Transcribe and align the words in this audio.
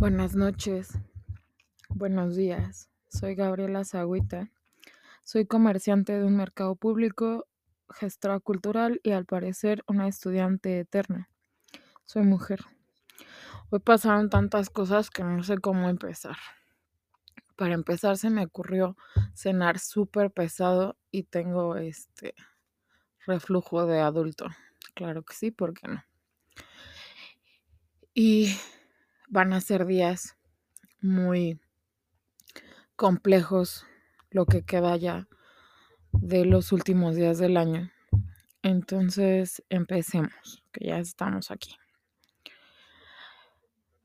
Buenas 0.00 0.34
noches, 0.34 0.98
buenos 1.90 2.34
días. 2.34 2.88
Soy 3.10 3.34
Gabriela 3.34 3.84
Zagüita. 3.84 4.50
Soy 5.24 5.44
comerciante 5.44 6.18
de 6.18 6.24
un 6.24 6.38
mercado 6.38 6.74
público, 6.74 7.46
gestora 7.90 8.40
cultural 8.40 8.98
y 9.02 9.10
al 9.10 9.26
parecer 9.26 9.84
una 9.86 10.08
estudiante 10.08 10.78
eterna. 10.78 11.28
Soy 12.06 12.22
mujer. 12.22 12.60
Hoy 13.68 13.80
pasaron 13.80 14.30
tantas 14.30 14.70
cosas 14.70 15.10
que 15.10 15.22
no 15.22 15.42
sé 15.42 15.58
cómo 15.58 15.90
empezar. 15.90 16.38
Para 17.54 17.74
empezar 17.74 18.16
se 18.16 18.30
me 18.30 18.46
ocurrió 18.46 18.96
cenar 19.34 19.78
súper 19.78 20.30
pesado 20.30 20.96
y 21.10 21.24
tengo 21.24 21.76
este 21.76 22.34
reflujo 23.26 23.84
de 23.84 24.00
adulto. 24.00 24.46
Claro 24.94 25.24
que 25.24 25.34
sí, 25.34 25.50
¿por 25.50 25.74
qué 25.74 25.88
no? 25.88 26.02
Y 28.14 28.56
van 29.30 29.52
a 29.52 29.60
ser 29.60 29.86
días 29.86 30.36
muy 31.00 31.60
complejos 32.96 33.86
lo 34.30 34.44
que 34.44 34.62
queda 34.62 34.96
ya 34.96 35.28
de 36.12 36.44
los 36.44 36.72
últimos 36.72 37.14
días 37.14 37.38
del 37.38 37.56
año. 37.56 37.90
Entonces, 38.62 39.62
empecemos, 39.70 40.62
que 40.72 40.88
ya 40.88 40.98
estamos 40.98 41.50
aquí. 41.50 41.76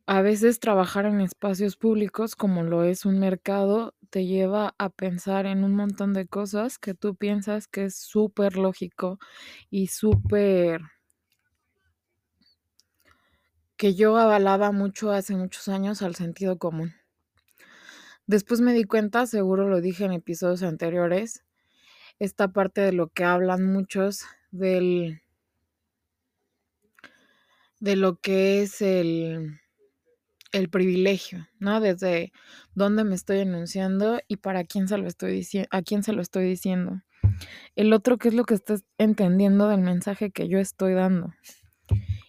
A 0.08 0.22
veces 0.22 0.60
trabajar 0.60 1.08
en 1.08 1.20
espacios 1.20 1.76
públicos, 1.76 2.36
como 2.36 2.62
lo 2.64 2.84
es 2.84 3.06
un 3.06 3.20
mercado, 3.20 3.96
te 4.12 4.26
lleva 4.28 4.76
a 4.78 4.90
pensar 4.90 5.48
en 5.48 5.64
un 5.64 5.76
montón 5.76 6.14
de 6.14 6.28
cosas 6.28 6.78
que 6.78 6.94
tú 6.94 7.16
piensas 7.16 7.68
que 7.68 7.86
es 7.86 7.96
súper 7.96 8.56
lógico 8.56 9.18
y 9.72 9.88
súper 9.88 10.82
que 13.78 13.96
yo 13.96 14.18
avalaba 14.18 14.72
mucho 14.72 15.12
hace 15.12 15.36
muchos 15.36 15.68
años 15.68 16.02
al 16.02 16.16
sentido 16.16 16.58
común. 16.58 16.94
Después 18.28 18.62
me 18.62 18.74
di 18.74 18.86
cuenta, 18.86 19.28
seguro 19.28 19.68
lo 19.68 19.82
dije 19.82 20.06
en 20.06 20.14
episodios 20.14 20.64
anteriores, 20.64 21.44
esta 22.20 22.48
parte 22.48 22.82
de 22.82 22.94
lo 22.94 23.10
que 23.10 23.24
hablan 23.24 23.66
muchos 23.72 24.26
del 24.52 25.22
de 27.80 27.96
lo 27.96 28.20
que 28.20 28.62
es 28.62 28.82
el 28.82 29.60
el 30.56 30.70
privilegio, 30.70 31.50
¿no? 31.60 31.82
Desde 31.82 32.32
dónde 32.74 33.04
me 33.04 33.14
estoy 33.14 33.40
enunciando 33.40 34.20
y 34.30 34.38
para 34.38 34.64
quién 34.64 34.88
se 34.88 34.98
lo 34.98 35.08
estoy 35.08 35.34
diciendo, 35.34 35.68
a 35.72 35.82
quién 35.82 36.02
se 36.02 36.14
lo 36.14 36.22
estoy 36.22 36.46
diciendo. 36.46 37.02
El 37.76 37.92
otro, 37.92 38.18
¿qué 38.18 38.30
es 38.30 38.34
lo 38.34 38.46
que 38.46 38.54
estás 38.54 38.86
entendiendo 38.98 39.68
del 39.68 39.82
mensaje 39.82 40.32
que 40.32 40.48
yo 40.48 40.60
estoy 40.60 40.94
dando? 40.94 41.34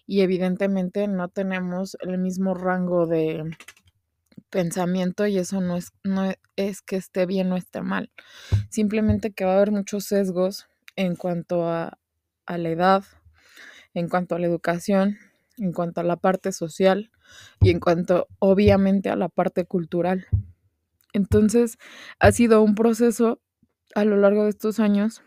Y 0.06 0.20
evidentemente 0.20 1.08
no 1.08 1.28
tenemos 1.28 1.96
el 2.00 2.18
mismo 2.18 2.54
rango 2.54 3.06
de 3.06 3.44
pensamiento 4.50 5.26
y 5.26 5.38
eso 5.38 5.60
no 5.60 5.76
es, 5.76 5.92
no 6.04 6.32
es 6.56 6.82
que 6.82 6.96
esté 6.96 7.26
bien 7.26 7.52
o 7.52 7.56
esté 7.56 7.82
mal. 7.82 8.10
Simplemente 8.70 9.32
que 9.32 9.44
va 9.44 9.52
a 9.52 9.56
haber 9.56 9.72
muchos 9.72 10.04
sesgos 10.04 10.66
en 10.94 11.16
cuanto 11.16 11.68
a, 11.68 11.98
a 12.46 12.58
la 12.58 12.68
edad, 12.68 13.04
en 13.94 14.08
cuanto 14.08 14.34
a 14.34 14.38
la 14.38 14.46
educación, 14.46 15.18
en 15.58 15.72
cuanto 15.72 16.00
a 16.00 16.04
la 16.04 16.16
parte 16.16 16.52
social 16.52 17.10
y 17.60 17.70
en 17.70 17.80
cuanto 17.80 18.28
obviamente 18.38 19.10
a 19.10 19.16
la 19.16 19.28
parte 19.28 19.64
cultural. 19.64 20.26
Entonces 21.12 21.78
ha 22.20 22.30
sido 22.30 22.62
un 22.62 22.74
proceso 22.74 23.40
a 23.94 24.04
lo 24.04 24.16
largo 24.16 24.44
de 24.44 24.50
estos 24.50 24.78
años 24.80 25.22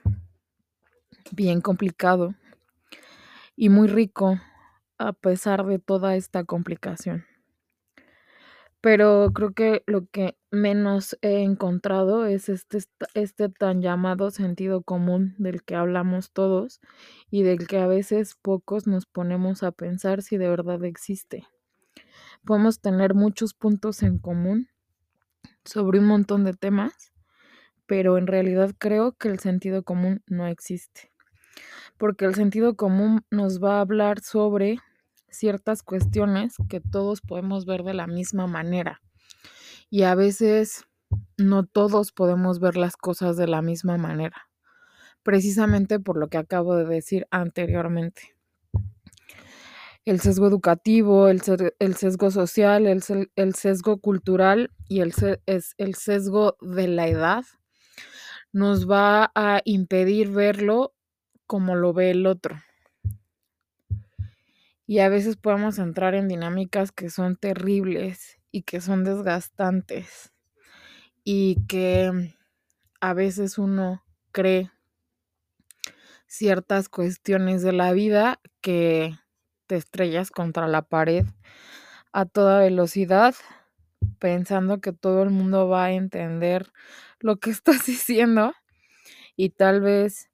bien 1.31 1.61
complicado 1.61 2.35
y 3.55 3.69
muy 3.69 3.87
rico 3.87 4.39
a 4.99 5.13
pesar 5.13 5.65
de 5.65 5.79
toda 5.79 6.15
esta 6.15 6.43
complicación. 6.43 7.25
Pero 8.81 9.31
creo 9.33 9.53
que 9.53 9.83
lo 9.87 10.07
que 10.07 10.37
menos 10.51 11.17
he 11.21 11.41
encontrado 11.41 12.25
es 12.25 12.47
este, 12.47 12.79
este 13.13 13.49
tan 13.49 13.81
llamado 13.81 14.31
sentido 14.31 14.83
común 14.83 15.35
del 15.37 15.63
que 15.63 15.75
hablamos 15.75 16.31
todos 16.31 16.79
y 17.29 17.43
del 17.43 17.67
que 17.67 17.79
a 17.79 17.87
veces 17.87 18.35
pocos 18.41 18.87
nos 18.87 19.05
ponemos 19.05 19.63
a 19.63 19.71
pensar 19.71 20.21
si 20.21 20.37
de 20.37 20.47
verdad 20.47 20.83
existe. 20.85 21.45
Podemos 22.45 22.79
tener 22.79 23.15
muchos 23.15 23.53
puntos 23.53 24.01
en 24.01 24.17
común 24.17 24.69
sobre 25.65 25.99
un 25.99 26.05
montón 26.05 26.45
de 26.45 26.53
temas, 26.53 27.11
pero 27.85 28.17
en 28.17 28.27
realidad 28.27 28.71
creo 28.77 29.11
que 29.11 29.27
el 29.27 29.39
sentido 29.39 29.83
común 29.83 30.23
no 30.25 30.47
existe. 30.47 31.11
Porque 31.97 32.23
el 32.23 32.33
sentido 32.33 32.77
común 32.77 33.25
nos 33.29 33.61
va 33.61 33.77
a 33.77 33.81
hablar 33.81 34.21
sobre 34.21 34.79
ciertas 35.31 35.83
cuestiones 35.83 36.55
que 36.69 36.79
todos 36.79 37.21
podemos 37.21 37.65
ver 37.65 37.83
de 37.83 37.93
la 37.93 38.07
misma 38.07 38.47
manera. 38.47 39.01
Y 39.89 40.03
a 40.03 40.15
veces 40.15 40.85
no 41.37 41.65
todos 41.65 42.11
podemos 42.11 42.59
ver 42.59 42.77
las 42.77 42.95
cosas 42.95 43.37
de 43.37 43.47
la 43.47 43.61
misma 43.61 43.97
manera, 43.97 44.49
precisamente 45.23 45.99
por 45.99 46.17
lo 46.17 46.27
que 46.27 46.37
acabo 46.37 46.75
de 46.75 46.85
decir 46.85 47.27
anteriormente. 47.31 48.35
El 50.05 50.19
sesgo 50.19 50.47
educativo, 50.47 51.27
el, 51.27 51.41
sesgo 51.41 52.31
social, 52.31 52.87
el, 52.87 53.03
el, 53.35 53.55
sesgo 53.55 53.99
cultural 53.99 54.71
y 54.87 55.01
el, 55.01 55.13
el 55.45 55.95
sesgo 55.95 56.57
de 56.61 56.87
la 56.87 57.07
edad 57.07 57.45
nos 58.51 58.89
va 58.89 59.31
a 59.35 59.61
impedir 59.65 60.29
verlo 60.31 60.93
como 61.45 61.75
lo 61.75 61.93
ve 61.93 62.11
el 62.11 62.25
otro 62.25 62.59
y 64.89 65.01
a 65.01 65.09
veces 65.09 65.37
podemos 65.37 65.77
entrar 65.77 66.15
en 66.15 66.27
dinámicas 66.27 66.91
que 66.91 67.11
son 67.11 67.35
terribles 67.35 68.39
y 68.51 68.63
que 68.63 68.81
son 68.81 69.03
desgastantes 69.03 70.33
y 71.23 71.63
que 71.67 72.33
a 72.99 73.13
veces 73.13 73.59
uno 73.59 74.03
cree 74.31 74.71
ciertas 76.25 76.89
cuestiones 76.89 77.61
de 77.61 77.71
la 77.71 77.93
vida 77.93 78.39
que 78.61 79.13
te 79.67 79.75
estrellas 79.75 80.31
contra 80.31 80.67
la 80.67 80.81
pared 80.81 81.23
a 82.11 82.25
toda 82.25 82.61
velocidad 82.61 83.35
pensando 84.17 84.81
que 84.81 84.91
todo 84.91 85.21
el 85.21 85.29
mundo 85.29 85.67
va 85.67 85.83
a 85.83 85.91
entender 85.91 86.65
lo 87.19 87.35
que 87.35 87.51
estás 87.51 87.85
diciendo 87.85 88.55
y 89.35 89.51
tal 89.51 89.81
vez 89.81 90.31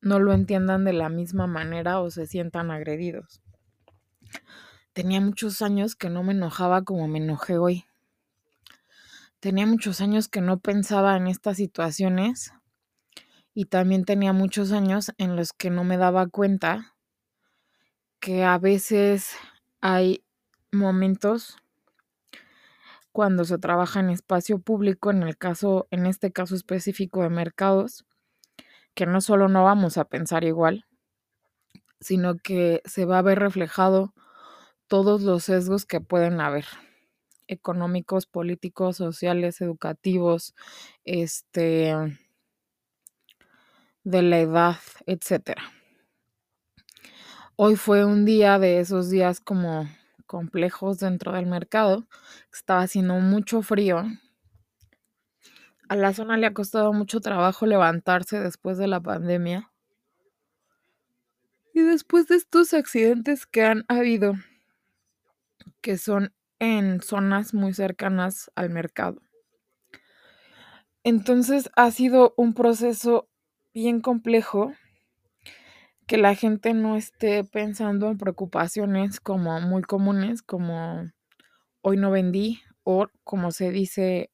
no 0.00 0.18
lo 0.18 0.32
entiendan 0.32 0.84
de 0.84 0.92
la 0.92 1.08
misma 1.08 1.46
manera 1.46 2.00
o 2.00 2.10
se 2.10 2.26
sientan 2.26 2.72
agredidos. 2.72 3.40
Tenía 4.92 5.20
muchos 5.20 5.62
años 5.62 5.94
que 5.94 6.10
no 6.10 6.22
me 6.22 6.32
enojaba 6.32 6.82
como 6.82 7.06
me 7.08 7.18
enojé 7.18 7.58
hoy. 7.58 7.86
Tenía 9.40 9.66
muchos 9.66 10.00
años 10.00 10.28
que 10.28 10.40
no 10.40 10.58
pensaba 10.58 11.16
en 11.16 11.26
estas 11.26 11.56
situaciones 11.56 12.52
y 13.54 13.66
también 13.66 14.04
tenía 14.04 14.32
muchos 14.32 14.72
años 14.72 15.12
en 15.16 15.36
los 15.36 15.52
que 15.52 15.70
no 15.70 15.84
me 15.84 15.96
daba 15.96 16.26
cuenta 16.26 16.94
que 18.20 18.44
a 18.44 18.58
veces 18.58 19.34
hay 19.80 20.22
momentos 20.72 21.56
cuando 23.12 23.44
se 23.44 23.58
trabaja 23.58 24.00
en 24.00 24.10
espacio 24.10 24.58
público, 24.58 25.10
en 25.10 25.22
el 25.22 25.36
caso, 25.36 25.88
en 25.90 26.06
este 26.06 26.32
caso 26.32 26.54
específico 26.54 27.22
de 27.22 27.30
mercados, 27.30 28.04
que 28.94 29.06
no 29.06 29.20
solo 29.20 29.48
no 29.48 29.64
vamos 29.64 29.96
a 29.96 30.04
pensar 30.04 30.44
igual, 30.44 30.84
sino 32.00 32.36
que 32.38 32.82
se 32.84 33.04
va 33.04 33.18
a 33.18 33.22
ver 33.22 33.38
reflejado 33.38 34.14
todos 34.88 35.22
los 35.22 35.44
sesgos 35.44 35.86
que 35.86 36.00
pueden 36.00 36.40
haber 36.40 36.66
económicos, 37.48 38.26
políticos, 38.26 38.96
sociales, 38.96 39.60
educativos, 39.60 40.54
este 41.04 41.94
de 44.04 44.22
la 44.22 44.38
edad, 44.38 44.76
etcétera. 45.06 45.62
Hoy 47.56 47.76
fue 47.76 48.04
un 48.04 48.24
día 48.24 48.58
de 48.58 48.80
esos 48.80 49.10
días 49.10 49.40
como 49.40 49.86
complejos 50.26 50.98
dentro 50.98 51.32
del 51.32 51.46
mercado. 51.46 52.06
Estaba 52.52 52.82
haciendo 52.82 53.14
mucho 53.16 53.62
frío. 53.62 54.04
A 55.88 55.96
la 55.96 56.14
zona 56.14 56.36
le 56.36 56.46
ha 56.46 56.54
costado 56.54 56.92
mucho 56.92 57.20
trabajo 57.20 57.66
levantarse 57.66 58.40
después 58.40 58.78
de 58.78 58.86
la 58.86 59.00
pandemia. 59.00 59.70
Y 61.74 61.80
después 61.80 62.26
de 62.26 62.36
estos 62.36 62.74
accidentes 62.74 63.46
que 63.46 63.62
han 63.62 63.84
habido 63.88 64.34
que 65.80 65.98
son 65.98 66.32
en 66.58 67.00
zonas 67.00 67.54
muy 67.54 67.72
cercanas 67.72 68.50
al 68.54 68.70
mercado. 68.70 69.20
Entonces 71.02 71.70
ha 71.76 71.90
sido 71.90 72.34
un 72.36 72.52
proceso 72.52 73.28
bien 73.72 74.00
complejo 74.00 74.72
que 76.06 76.18
la 76.18 76.34
gente 76.34 76.74
no 76.74 76.96
esté 76.96 77.44
pensando 77.44 78.10
en 78.10 78.18
preocupaciones 78.18 79.20
como 79.20 79.60
muy 79.60 79.82
comunes, 79.82 80.42
como 80.42 81.10
hoy 81.82 81.96
no 81.96 82.10
vendí 82.10 82.60
o 82.82 83.06
como 83.24 83.52
se 83.52 83.70
dice 83.70 84.30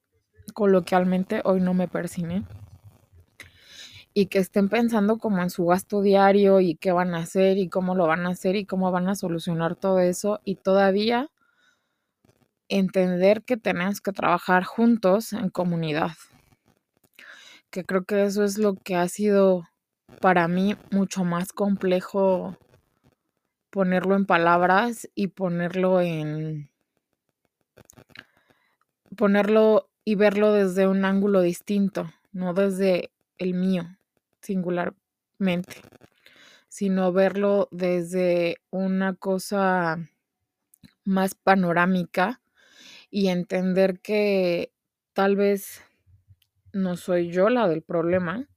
coloquialmente, 0.54 1.42
hoy 1.44 1.60
no 1.60 1.74
me 1.74 1.86
persiné. 1.86 2.44
Y 4.18 4.28
que 4.28 4.38
estén 4.38 4.70
pensando 4.70 5.18
como 5.18 5.42
en 5.42 5.50
su 5.50 5.66
gasto 5.66 6.00
diario 6.00 6.60
y 6.62 6.74
qué 6.76 6.90
van 6.90 7.14
a 7.14 7.18
hacer 7.18 7.58
y 7.58 7.68
cómo 7.68 7.94
lo 7.94 8.06
van 8.06 8.24
a 8.24 8.30
hacer 8.30 8.56
y 8.56 8.64
cómo 8.64 8.90
van 8.90 9.08
a 9.10 9.14
solucionar 9.14 9.76
todo 9.76 10.00
eso. 10.00 10.40
Y 10.42 10.54
todavía 10.54 11.30
entender 12.70 13.42
que 13.42 13.58
tenemos 13.58 14.00
que 14.00 14.12
trabajar 14.12 14.64
juntos 14.64 15.34
en 15.34 15.50
comunidad. 15.50 16.12
Que 17.68 17.84
creo 17.84 18.04
que 18.04 18.24
eso 18.24 18.42
es 18.42 18.56
lo 18.56 18.76
que 18.76 18.96
ha 18.96 19.06
sido 19.06 19.68
para 20.22 20.48
mí 20.48 20.76
mucho 20.90 21.22
más 21.24 21.52
complejo 21.52 22.56
ponerlo 23.68 24.16
en 24.16 24.24
palabras 24.24 25.10
y 25.14 25.26
ponerlo 25.26 26.00
en 26.00 26.70
ponerlo 29.14 29.90
y 30.06 30.14
verlo 30.14 30.54
desde 30.54 30.88
un 30.88 31.04
ángulo 31.04 31.42
distinto, 31.42 32.10
no 32.32 32.54
desde 32.54 33.10
el 33.36 33.52
mío 33.52 33.84
singularmente, 34.46 35.82
sino 36.68 37.12
verlo 37.12 37.68
desde 37.72 38.56
una 38.70 39.14
cosa 39.14 39.98
más 41.04 41.34
panorámica 41.34 42.40
y 43.10 43.28
entender 43.28 44.00
que 44.00 44.72
tal 45.12 45.36
vez 45.36 45.82
no 46.72 46.96
soy 46.96 47.30
yo 47.30 47.48
la 47.48 47.68
del 47.68 47.82
problema, 47.82 48.48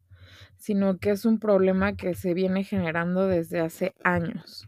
sino 0.57 0.99
que 0.99 1.11
es 1.11 1.25
un 1.25 1.39
problema 1.39 1.95
que 1.95 2.13
se 2.13 2.33
viene 2.33 2.63
generando 2.63 3.27
desde 3.27 3.61
hace 3.61 3.95
años. 4.03 4.67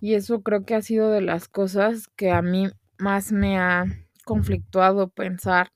Y 0.00 0.14
eso 0.14 0.42
creo 0.42 0.64
que 0.64 0.74
ha 0.74 0.82
sido 0.82 1.10
de 1.10 1.20
las 1.20 1.48
cosas 1.48 2.08
que 2.08 2.30
a 2.30 2.42
mí 2.42 2.68
más 2.98 3.32
me 3.32 3.58
ha 3.58 3.84
conflictuado 4.24 5.08
pensar 5.08 5.72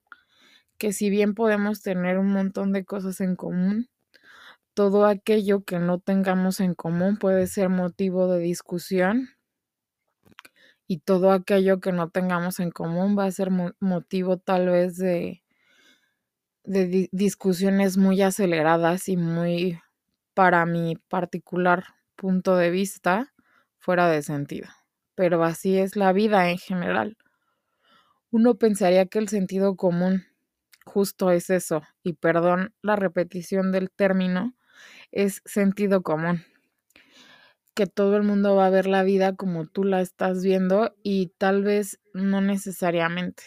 que 0.79 0.93
si 0.93 1.11
bien 1.11 1.35
podemos 1.35 1.83
tener 1.83 2.19
un 2.19 2.31
montón 2.33 2.73
de 2.73 2.85
cosas 2.85 3.21
en 3.21 3.37
común, 3.37 3.89
todo 4.77 5.07
aquello 5.07 5.65
que 5.65 5.79
no 5.79 6.01
tengamos 6.01 6.61
en 6.61 6.75
común 6.75 7.17
puede 7.17 7.47
ser 7.47 7.71
motivo 7.71 8.31
de 8.31 8.41
discusión 8.41 9.31
y 10.87 10.99
todo 10.99 11.33
aquello 11.33 11.81
que 11.81 11.93
no 11.93 12.11
tengamos 12.11 12.61
en 12.61 12.71
común 12.71 13.17
va 13.19 13.25
a 13.25 13.31
ser 13.31 13.49
motivo 13.81 14.37
tal 14.37 14.69
vez 14.69 14.99
de, 14.99 15.43
de 16.65 17.09
discusiones 17.11 17.97
muy 17.97 18.21
aceleradas 18.21 19.09
y 19.09 19.17
muy, 19.17 19.81
para 20.35 20.67
mi 20.67 20.97
particular 21.09 21.85
punto 22.15 22.55
de 22.55 22.69
vista, 22.69 23.33
fuera 23.79 24.11
de 24.11 24.21
sentido. 24.21 24.69
Pero 25.15 25.43
así 25.43 25.79
es 25.79 25.97
la 25.97 26.13
vida 26.13 26.51
en 26.51 26.59
general. 26.59 27.17
Uno 28.31 28.57
pensaría 28.57 29.07
que 29.07 29.21
el 29.21 29.31
sentido 29.31 29.75
común 29.75 30.27
justo 30.85 31.31
es 31.31 31.49
eso, 31.49 31.81
y 32.03 32.13
perdón 32.13 32.75
la 32.83 32.97
repetición 32.97 33.73
del 33.73 33.91
término, 33.91 34.55
es 35.13 35.43
sentido 35.45 36.03
común 36.03 36.45
que 37.77 37.87
todo 37.87 38.17
el 38.17 38.23
mundo 38.23 38.57
va 38.57 38.67
a 38.67 38.71
ver 38.71 38.87
la 38.87 39.03
vida 39.03 39.37
como 39.37 39.67
tú 39.67 39.85
la 39.85 40.01
estás 40.01 40.43
viendo 40.43 40.97
y 41.03 41.27
tal 41.37 41.63
vez 41.63 42.01
no 42.15 42.41
necesariamente. 42.41 43.43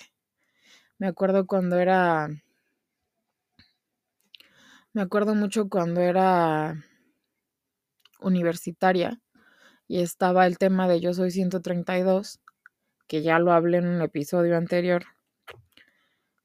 Me 1.00 1.08
acuerdo 1.08 1.48
cuando 1.48 1.80
era... 1.80 2.30
Me 4.94 5.02
acuerdo 5.02 5.34
mucho 5.34 5.68
cuando 5.68 6.02
era 6.02 6.76
universitaria 8.22 9.20
y 9.88 10.02
estaba 10.02 10.46
el 10.46 10.60
tema 10.60 10.88
de 10.88 11.00
Yo 11.00 11.16
Soy 11.16 11.32
132, 11.32 12.40
que 13.08 13.24
ya 13.24 13.40
lo 13.40 13.52
hablé 13.52 13.80
en 13.80 13.88
un 13.88 14.04
episodio 14.04 14.58
anterior, 14.58 15.06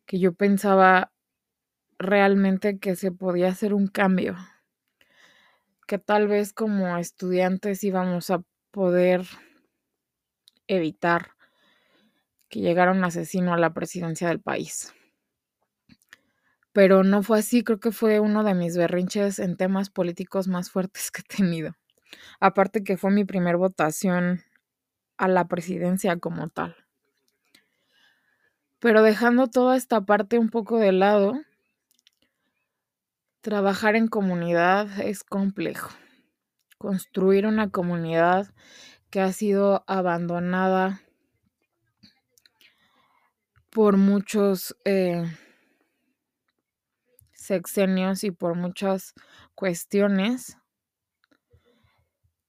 que 0.07 0.19
yo 0.19 0.33
pensaba 0.33 1.13
realmente 1.99 2.79
que 2.79 2.97
se 2.97 3.13
podía 3.13 3.49
hacer 3.49 3.75
un 3.75 3.89
cambio 3.89 4.37
que 5.94 5.99
tal 6.00 6.26
vez 6.26 6.52
como 6.52 6.99
estudiantes 6.99 7.85
íbamos 7.85 8.29
a 8.31 8.43
poder 8.73 9.25
evitar 10.67 11.31
que 12.49 12.58
llegara 12.58 12.91
un 12.91 13.05
asesino 13.05 13.55
a 13.55 13.58
la 13.58 13.73
presidencia 13.73 14.26
del 14.26 14.41
país. 14.41 14.93
Pero 16.73 17.05
no 17.05 17.23
fue 17.23 17.38
así, 17.38 17.62
creo 17.62 17.79
que 17.79 17.93
fue 17.93 18.19
uno 18.19 18.43
de 18.43 18.55
mis 18.55 18.76
berrinches 18.76 19.38
en 19.38 19.56
temas 19.56 19.88
políticos 19.88 20.49
más 20.49 20.69
fuertes 20.69 21.12
que 21.12 21.20
he 21.20 21.37
tenido. 21.37 21.76
Aparte 22.41 22.82
que 22.82 22.96
fue 22.96 23.12
mi 23.12 23.25
primer 23.25 23.56
votación 23.56 24.43
a 25.17 25.29
la 25.29 25.46
presidencia 25.46 26.19
como 26.19 26.49
tal. 26.49 26.75
Pero 28.81 29.05
dejando 29.05 29.46
toda 29.46 29.76
esta 29.76 30.00
parte 30.00 30.41
un 30.41 30.50
poco 30.50 30.81
de 30.81 30.91
lado, 30.91 31.35
Trabajar 33.44 33.94
en 33.94 34.08
comunidad 34.08 34.88
es 35.00 35.23
complejo. 35.23 35.91
Construir 36.79 37.46
una 37.46 37.69
comunidad 37.69 38.55
que 39.11 39.20
ha 39.20 39.35
sido 39.35 39.85
abandonada 39.87 41.02
por 43.69 43.99
muchos 43.99 44.75
eh, 44.87 45.25
sexenios 47.35 48.25
y 48.25 48.31
por 48.31 48.55
muchas 48.55 49.12
cuestiones 49.55 50.56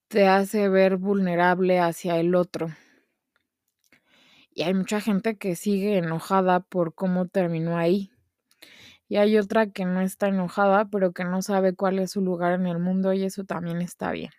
te 0.07 0.29
hace 0.29 0.69
ver 0.69 0.95
vulnerable 0.95 1.81
hacia 1.81 2.21
el 2.21 2.35
otro. 2.35 2.69
Y 4.49 4.63
hay 4.63 4.73
mucha 4.73 5.01
gente 5.01 5.37
que 5.37 5.57
sigue 5.57 5.97
enojada 5.97 6.61
por 6.61 6.95
cómo 6.95 7.27
terminó 7.27 7.77
ahí 7.77 8.14
y 9.07 9.17
hay 9.17 9.37
otra 9.37 9.67
que 9.67 9.85
no 9.85 10.01
está 10.01 10.27
enojada, 10.27 10.85
pero 10.85 11.11
que 11.11 11.23
no 11.23 11.41
sabe 11.41 11.75
cuál 11.75 11.99
es 11.99 12.11
su 12.11 12.21
lugar 12.21 12.53
en 12.53 12.67
el 12.67 12.79
mundo 12.79 13.13
y 13.13 13.23
eso 13.23 13.43
también 13.43 13.81
está 13.81 14.11
bien. 14.11 14.31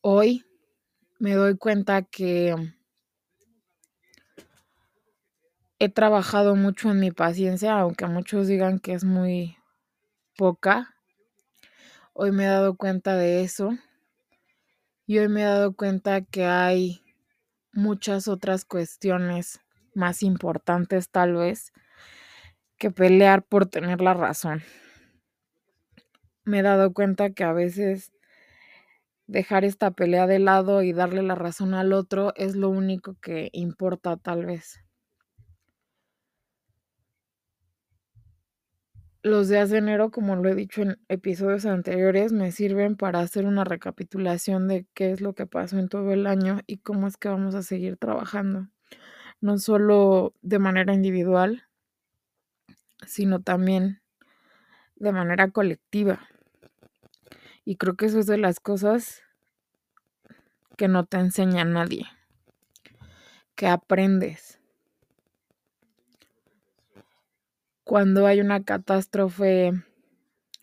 Hoy 0.00 0.44
me 1.18 1.34
doy 1.34 1.56
cuenta 1.56 2.02
que 2.02 2.54
he 5.78 5.88
trabajado 5.88 6.56
mucho 6.56 6.90
en 6.90 7.00
mi 7.00 7.10
paciencia, 7.10 7.78
aunque 7.78 8.06
muchos 8.06 8.48
digan 8.48 8.78
que 8.78 8.92
es 8.92 9.04
muy 9.04 9.56
poca. 10.36 10.94
Hoy 12.12 12.32
me 12.32 12.44
he 12.44 12.48
dado 12.48 12.76
cuenta 12.76 13.16
de 13.16 13.42
eso 13.42 13.70
y 15.06 15.18
hoy 15.18 15.28
me 15.28 15.42
he 15.42 15.44
dado 15.44 15.74
cuenta 15.74 16.20
que 16.22 16.44
hay 16.44 17.02
muchas 17.72 18.28
otras 18.28 18.64
cuestiones 18.64 19.60
más 19.94 20.22
importantes 20.22 21.08
tal 21.10 21.34
vez 21.34 21.72
que 22.82 22.90
pelear 22.90 23.44
por 23.44 23.66
tener 23.66 24.00
la 24.00 24.12
razón. 24.12 24.60
Me 26.44 26.58
he 26.58 26.62
dado 26.62 26.92
cuenta 26.92 27.30
que 27.30 27.44
a 27.44 27.52
veces 27.52 28.12
dejar 29.28 29.64
esta 29.64 29.92
pelea 29.92 30.26
de 30.26 30.40
lado 30.40 30.82
y 30.82 30.92
darle 30.92 31.22
la 31.22 31.36
razón 31.36 31.74
al 31.74 31.92
otro 31.92 32.32
es 32.34 32.56
lo 32.56 32.70
único 32.70 33.14
que 33.22 33.50
importa 33.52 34.16
tal 34.16 34.46
vez. 34.46 34.80
Los 39.22 39.48
días 39.48 39.70
de 39.70 39.78
enero, 39.78 40.10
como 40.10 40.34
lo 40.34 40.48
he 40.48 40.56
dicho 40.56 40.82
en 40.82 40.98
episodios 41.06 41.64
anteriores, 41.66 42.32
me 42.32 42.50
sirven 42.50 42.96
para 42.96 43.20
hacer 43.20 43.46
una 43.46 43.62
recapitulación 43.62 44.66
de 44.66 44.88
qué 44.92 45.12
es 45.12 45.20
lo 45.20 45.34
que 45.34 45.46
pasó 45.46 45.78
en 45.78 45.88
todo 45.88 46.10
el 46.10 46.26
año 46.26 46.58
y 46.66 46.78
cómo 46.78 47.06
es 47.06 47.16
que 47.16 47.28
vamos 47.28 47.54
a 47.54 47.62
seguir 47.62 47.96
trabajando. 47.96 48.66
No 49.40 49.58
solo 49.58 50.34
de 50.42 50.58
manera 50.58 50.94
individual, 50.94 51.62
sino 53.06 53.40
también 53.42 54.00
de 54.96 55.12
manera 55.12 55.50
colectiva. 55.50 56.20
Y 57.64 57.76
creo 57.76 57.96
que 57.96 58.06
eso 58.06 58.18
es 58.18 58.26
de 58.26 58.38
las 58.38 58.60
cosas 58.60 59.22
que 60.76 60.88
no 60.88 61.04
te 61.04 61.18
enseña 61.18 61.64
nadie, 61.64 62.06
que 63.54 63.66
aprendes. 63.66 64.58
Cuando 67.84 68.26
hay 68.26 68.40
una 68.40 68.64
catástrofe 68.64 69.72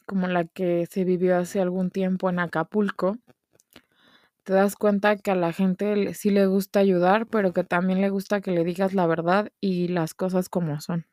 como 0.05 0.27
la 0.27 0.45
que 0.45 0.87
se 0.89 1.03
vivió 1.03 1.37
hace 1.37 1.61
algún 1.61 1.91
tiempo 1.91 2.29
en 2.29 2.39
Acapulco, 2.39 3.17
te 4.43 4.53
das 4.53 4.75
cuenta 4.75 5.17
que 5.17 5.31
a 5.31 5.35
la 5.35 5.53
gente 5.53 6.13
sí 6.15 6.31
le 6.31 6.47
gusta 6.47 6.79
ayudar, 6.79 7.27
pero 7.27 7.53
que 7.53 7.63
también 7.63 8.01
le 8.01 8.09
gusta 8.09 8.41
que 8.41 8.51
le 8.51 8.63
digas 8.63 8.93
la 8.93 9.05
verdad 9.05 9.51
y 9.61 9.89
las 9.89 10.13
cosas 10.15 10.49
como 10.49 10.81
son 10.81 11.05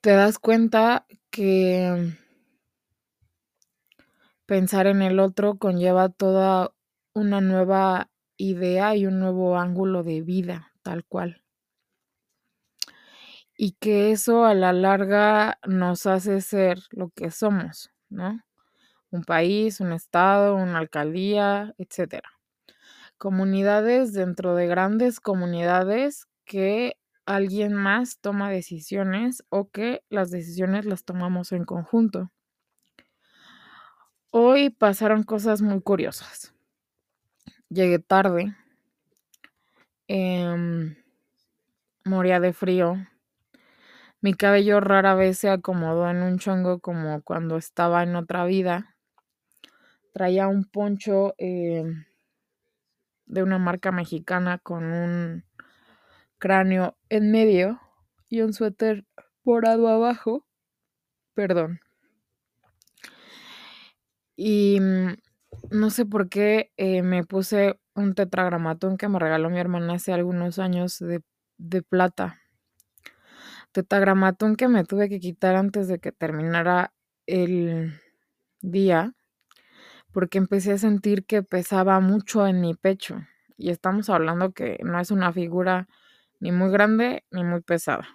te 0.00 0.10
das 0.10 0.38
cuenta 0.38 1.06
que 1.30 2.14
pensar 4.46 4.86
en 4.86 5.02
el 5.02 5.18
otro 5.18 5.58
conlleva 5.58 6.08
toda 6.08 6.72
una 7.12 7.40
nueva 7.40 8.10
idea 8.36 8.94
y 8.94 9.06
un 9.06 9.18
nuevo 9.18 9.58
ángulo 9.58 10.04
de 10.04 10.22
vida, 10.22 10.72
tal 10.82 11.04
cual. 11.04 11.42
Y 13.56 13.72
que 13.72 14.12
eso 14.12 14.44
a 14.44 14.54
la 14.54 14.72
larga 14.72 15.58
nos 15.66 16.06
hace 16.06 16.40
ser 16.40 16.78
lo 16.90 17.10
que 17.10 17.32
somos, 17.32 17.90
¿no? 18.08 18.40
Un 19.10 19.24
país, 19.24 19.80
un 19.80 19.92
estado, 19.92 20.54
una 20.54 20.78
alcaldía, 20.78 21.74
etcétera. 21.76 22.30
Comunidades 23.16 24.12
dentro 24.12 24.54
de 24.54 24.68
grandes 24.68 25.18
comunidades 25.18 26.28
que 26.44 26.96
alguien 27.36 27.74
más 27.74 28.18
toma 28.20 28.50
decisiones 28.50 29.44
o 29.50 29.70
que 29.70 30.02
las 30.08 30.30
decisiones 30.30 30.84
las 30.84 31.04
tomamos 31.04 31.52
en 31.52 31.64
conjunto. 31.64 32.30
Hoy 34.30 34.70
pasaron 34.70 35.22
cosas 35.22 35.62
muy 35.62 35.80
curiosas. 35.80 36.54
Llegué 37.68 37.98
tarde 37.98 38.54
Em, 40.10 40.96
moría 42.06 42.40
de 42.40 42.54
frío. 42.54 42.96
Mi 44.22 44.32
cabello 44.32 44.80
rara 44.80 45.14
vez 45.14 45.38
se 45.38 45.50
acomodó 45.50 46.08
en 46.08 46.22
un 46.22 46.38
chongo 46.38 46.80
como 46.80 47.20
cuando 47.22 47.58
estaba 47.58 48.02
en 48.02 48.16
otra 48.16 48.46
vida. 48.46 48.96
Traía 50.14 50.48
un 50.48 50.64
poncho 50.64 51.34
em, 51.36 52.06
de 53.26 53.42
una 53.42 53.58
marca 53.58 53.92
mexicana 53.92 54.56
con 54.56 54.84
un 54.84 55.44
cráneo 56.38 56.96
en 57.08 57.30
medio 57.30 57.80
y 58.28 58.40
un 58.42 58.52
suéter 58.52 59.04
morado 59.44 59.88
abajo. 59.88 60.46
Perdón. 61.34 61.80
Y 64.36 64.78
mm, 64.80 65.16
no 65.70 65.90
sé 65.90 66.06
por 66.06 66.28
qué 66.28 66.72
eh, 66.76 67.02
me 67.02 67.24
puse 67.24 67.78
un 67.94 68.14
tetragramatón 68.14 68.96
que 68.96 69.08
me 69.08 69.18
regaló 69.18 69.50
mi 69.50 69.58
hermana 69.58 69.94
hace 69.94 70.12
algunos 70.12 70.58
años 70.58 70.98
de, 70.98 71.22
de 71.58 71.82
plata. 71.82 72.40
Tetragramatón 73.72 74.56
que 74.56 74.68
me 74.68 74.84
tuve 74.84 75.08
que 75.08 75.20
quitar 75.20 75.56
antes 75.56 75.88
de 75.88 75.98
que 75.98 76.12
terminara 76.12 76.92
el 77.26 77.92
día 78.60 79.14
porque 80.12 80.38
empecé 80.38 80.72
a 80.72 80.78
sentir 80.78 81.24
que 81.26 81.42
pesaba 81.42 82.00
mucho 82.00 82.46
en 82.46 82.60
mi 82.60 82.74
pecho. 82.74 83.20
Y 83.56 83.70
estamos 83.70 84.08
hablando 84.08 84.52
que 84.52 84.78
no 84.82 84.98
es 85.00 85.10
una 85.10 85.32
figura 85.32 85.88
ni 86.40 86.52
muy 86.52 86.70
grande 86.70 87.24
ni 87.30 87.44
muy 87.44 87.60
pesada. 87.62 88.08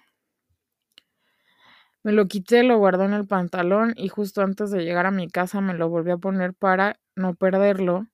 Me 2.04 2.12
lo 2.12 2.28
quité, 2.28 2.62
lo 2.62 2.78
guardé 2.78 3.06
en 3.06 3.14
el 3.14 3.26
pantalón 3.26 3.94
y 3.96 4.08
justo 4.08 4.42
antes 4.42 4.70
de 4.70 4.84
llegar 4.84 5.06
a 5.06 5.10
mi 5.10 5.28
casa 5.28 5.60
me 5.60 5.74
lo 5.74 5.88
volví 5.88 6.10
a 6.10 6.18
poner 6.18 6.54
para 6.54 7.00
no 7.16 7.34
perderlo 7.34 8.06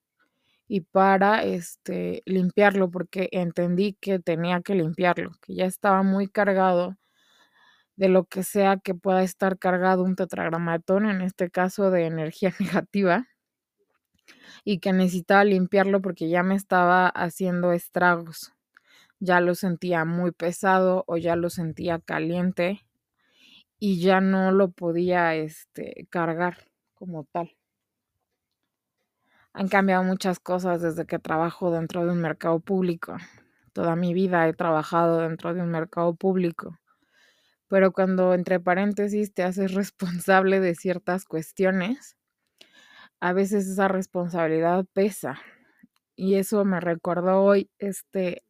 y 0.67 0.81
para 0.81 1.43
este 1.43 2.23
limpiarlo 2.25 2.91
porque 2.91 3.29
entendí 3.31 3.97
que 4.01 4.19
tenía 4.19 4.61
que 4.61 4.75
limpiarlo, 4.75 5.31
que 5.41 5.55
ya 5.55 5.65
estaba 5.65 6.03
muy 6.03 6.27
cargado 6.27 6.97
de 7.95 8.09
lo 8.09 8.25
que 8.25 8.43
sea 8.43 8.77
que 8.77 8.95
pueda 8.95 9.23
estar 9.23 9.57
cargado 9.59 10.03
un 10.03 10.15
tetragramatón, 10.15 11.05
en 11.05 11.21
este 11.21 11.49
caso 11.51 11.91
de 11.91 12.05
energía 12.05 12.53
negativa, 12.59 13.27
y 14.63 14.79
que 14.79 14.93
necesitaba 14.93 15.43
limpiarlo 15.43 16.01
porque 16.01 16.29
ya 16.29 16.43
me 16.43 16.55
estaba 16.55 17.07
haciendo 17.07 17.73
estragos. 17.73 18.53
Ya 19.21 19.39
lo 19.39 19.55
sentía 19.55 20.03
muy 20.03 20.31
pesado 20.31 21.05
o 21.07 21.15
ya 21.15 21.35
lo 21.35 21.49
sentía 21.49 21.99
caliente 21.99 22.81
y 23.79 24.01
ya 24.01 24.19
no 24.19 24.51
lo 24.51 24.71
podía 24.71 25.35
este, 25.35 26.07
cargar 26.09 26.57
como 26.95 27.25
tal. 27.31 27.55
Han 29.53 29.67
cambiado 29.67 30.03
muchas 30.03 30.39
cosas 30.39 30.81
desde 30.81 31.05
que 31.05 31.19
trabajo 31.19 31.71
dentro 31.71 32.03
de 32.03 32.11
un 32.11 32.19
mercado 32.19 32.59
público. 32.59 33.15
Toda 33.73 33.95
mi 33.95 34.13
vida 34.15 34.47
he 34.47 34.53
trabajado 34.53 35.19
dentro 35.19 35.53
de 35.53 35.61
un 35.61 35.69
mercado 35.69 36.15
público. 36.15 36.79
Pero 37.67 37.91
cuando 37.91 38.33
entre 38.33 38.59
paréntesis 38.59 39.33
te 39.33 39.43
haces 39.43 39.73
responsable 39.75 40.59
de 40.59 40.73
ciertas 40.73 41.25
cuestiones, 41.25 42.17
a 43.19 43.33
veces 43.33 43.67
esa 43.67 43.87
responsabilidad 43.87 44.85
pesa. 44.93 45.39
Y 46.15 46.35
eso 46.35 46.65
me 46.65 46.79
recordó 46.79 47.43
hoy 47.43 47.69
este 47.77 48.43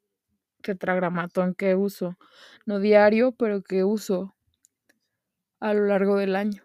tetragramatón 0.61 1.55
que 1.55 1.75
uso, 1.75 2.17
no 2.65 2.79
diario, 2.79 3.33
pero 3.33 3.61
que 3.63 3.83
uso 3.83 4.35
a 5.59 5.73
lo 5.73 5.85
largo 5.85 6.17
del 6.17 6.35
año. 6.35 6.63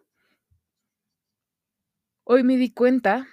Hoy 2.24 2.42
me 2.42 2.56
di 2.56 2.72
cuenta 2.72 3.26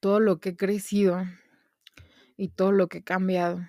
todo 0.00 0.20
lo 0.20 0.40
que 0.40 0.50
he 0.50 0.56
crecido 0.56 1.24
y 2.36 2.48
todo 2.48 2.72
lo 2.72 2.88
que 2.88 2.98
he 2.98 3.04
cambiado. 3.04 3.60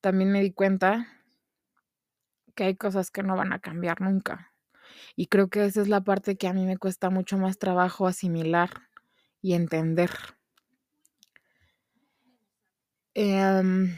También 0.00 0.32
me 0.32 0.40
di 0.40 0.52
cuenta 0.52 1.06
que 2.54 2.64
hay 2.64 2.76
cosas 2.76 3.10
que 3.10 3.22
no 3.22 3.36
van 3.36 3.52
a 3.52 3.58
cambiar 3.58 4.00
nunca. 4.00 4.52
Y 5.16 5.26
creo 5.26 5.48
que 5.48 5.64
esa 5.64 5.82
es 5.82 5.88
la 5.88 6.02
parte 6.02 6.36
que 6.36 6.48
a 6.48 6.52
mí 6.52 6.64
me 6.64 6.78
cuesta 6.78 7.10
mucho 7.10 7.38
más 7.38 7.58
trabajo 7.58 8.06
asimilar 8.06 8.70
y 9.42 9.54
entender. 9.54 10.10
Em, 13.14 13.96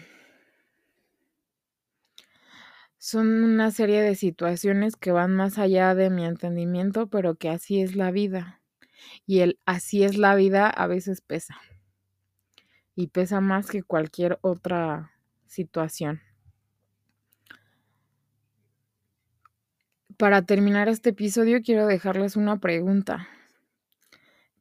son 2.99 3.45
una 3.45 3.71
serie 3.71 4.01
de 4.01 4.15
situaciones 4.15 4.97
que 4.97 5.13
van 5.13 5.35
más 5.35 5.59
allá 5.59 5.95
de 5.95 6.09
mi 6.09 6.25
entendimiento, 6.25 7.09
pero 7.09 7.35
que 7.35 7.51
así 7.51 7.83
es 7.83 7.95
la 7.95 8.11
vida. 8.11 8.63
Y 9.27 9.41
el 9.41 9.59
así 9.67 10.05
es 10.05 10.17
la 10.17 10.35
vida 10.35 10.71
a 10.71 10.87
veces 10.87 11.21
pesa. 11.21 11.57
Y 12.95 13.09
pesa 13.09 13.41
más 13.41 13.69
que 13.69 13.83
cualquier 13.83 14.39
otra 14.41 15.13
situación. 15.47 16.23
Para 20.17 20.43
terminar 20.43 20.89
este 20.89 21.11
episodio 21.11 21.61
quiero 21.63 21.87
dejarles 21.87 22.37
una 22.37 22.61
pregunta. 22.61 23.29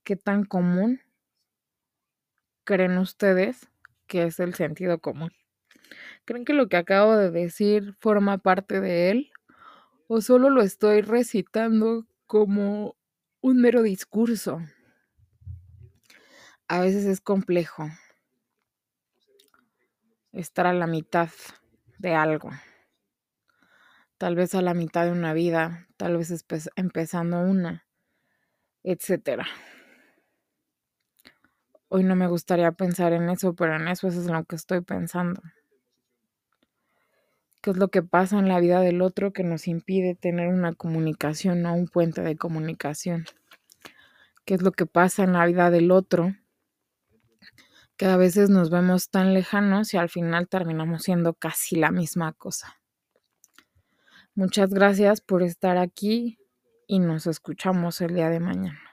¿Qué 0.03 0.15
tan 0.15 0.43
común 0.43 0.99
creen 2.63 2.97
ustedes 2.97 3.70
que 4.11 4.25
es 4.25 4.41
el 4.41 4.53
sentido 4.53 4.99
común? 4.99 5.31
¿Creen 6.25 6.43
que 6.43 6.51
lo 6.51 6.67
que 6.67 6.75
acabo 6.75 7.15
de 7.15 7.31
decir 7.31 7.95
forma 8.01 8.39
parte 8.39 8.81
de 8.81 9.09
él? 9.09 9.31
¿O 10.07 10.19
solo 10.19 10.49
lo 10.49 10.61
estoy 10.61 10.99
recitando 10.99 12.05
como 12.27 12.97
un 13.39 13.61
mero 13.61 13.83
discurso? 13.83 14.59
A 16.67 16.81
veces 16.81 17.05
es 17.05 17.21
complejo 17.21 17.89
estar 20.33 20.67
a 20.67 20.73
la 20.73 20.87
mitad 20.87 21.29
de 21.97 22.13
algo 22.13 22.49
tal 24.17 24.35
vez 24.35 24.53
a 24.53 24.61
la 24.61 24.75
mitad 24.75 25.05
de 25.05 25.11
una 25.11 25.33
vida, 25.33 25.87
tal 25.97 26.15
vez 26.15 26.45
empezando 26.75 27.39
una, 27.39 27.87
etcétera. 28.83 29.47
Hoy 31.93 32.05
no 32.05 32.15
me 32.15 32.29
gustaría 32.29 32.71
pensar 32.71 33.11
en 33.11 33.29
eso, 33.29 33.53
pero 33.53 33.75
en 33.75 33.89
eso, 33.89 34.07
es 34.07 34.15
lo 34.15 34.45
que 34.45 34.55
estoy 34.55 34.79
pensando. 34.79 35.41
¿Qué 37.59 37.71
es 37.71 37.75
lo 37.75 37.89
que 37.89 38.01
pasa 38.01 38.39
en 38.39 38.47
la 38.47 38.61
vida 38.61 38.79
del 38.79 39.01
otro 39.01 39.33
que 39.33 39.43
nos 39.43 39.67
impide 39.67 40.15
tener 40.15 40.47
una 40.47 40.73
comunicación 40.73 41.65
o 41.65 41.73
un 41.73 41.89
puente 41.89 42.21
de 42.21 42.37
comunicación? 42.37 43.25
¿Qué 44.45 44.53
es 44.53 44.61
lo 44.61 44.71
que 44.71 44.85
pasa 44.85 45.25
en 45.25 45.33
la 45.33 45.45
vida 45.45 45.69
del 45.69 45.91
otro 45.91 46.33
que 47.97 48.05
a 48.05 48.15
veces 48.15 48.49
nos 48.49 48.69
vemos 48.69 49.09
tan 49.09 49.33
lejanos 49.33 49.93
y 49.93 49.97
al 49.97 50.07
final 50.07 50.47
terminamos 50.47 51.03
siendo 51.03 51.33
casi 51.33 51.75
la 51.75 51.91
misma 51.91 52.31
cosa? 52.31 52.79
Muchas 54.33 54.69
gracias 54.69 55.19
por 55.19 55.43
estar 55.43 55.77
aquí 55.77 56.39
y 56.87 56.99
nos 56.99 57.27
escuchamos 57.27 57.99
el 57.99 58.15
día 58.15 58.29
de 58.29 58.39
mañana. 58.39 58.90